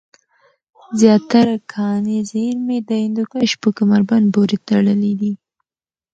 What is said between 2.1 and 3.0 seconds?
زېرمي د